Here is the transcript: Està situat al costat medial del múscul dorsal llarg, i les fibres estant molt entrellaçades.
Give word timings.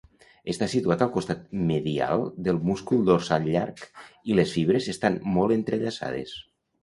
Està 0.51 0.67
situat 0.69 1.01
al 1.05 1.09
costat 1.17 1.43
medial 1.71 2.23
del 2.47 2.61
múscul 2.69 3.05
dorsal 3.09 3.45
llarg, 3.57 3.83
i 4.31 4.39
les 4.41 4.57
fibres 4.57 4.91
estant 4.97 5.19
molt 5.37 5.57
entrellaçades. 5.57 6.35